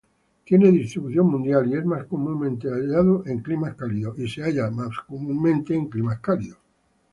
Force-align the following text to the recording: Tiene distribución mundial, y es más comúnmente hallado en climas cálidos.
Tiene 0.45 0.71
distribución 0.71 1.29
mundial, 1.29 1.67
y 1.69 1.77
es 1.77 1.85
más 1.85 2.07
comúnmente 2.07 2.67
hallado 2.67 3.21
en 3.27 3.43
climas 3.43 3.75
cálidos. 3.75 4.15